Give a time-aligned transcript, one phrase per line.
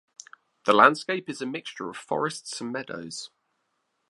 [0.65, 3.29] The landscape is a mixture of forests and meadows.